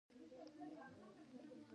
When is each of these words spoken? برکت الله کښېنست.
برکت 0.09 0.59
الله 0.63 0.87
کښېنست. 0.97 1.67